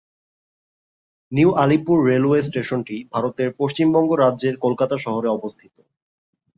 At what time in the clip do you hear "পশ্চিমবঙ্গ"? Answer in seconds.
3.59-4.09